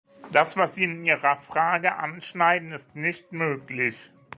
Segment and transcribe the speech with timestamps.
[0.33, 3.95] Das, was Sie in Ihrer Frage anschneiden, ist nicht möglich.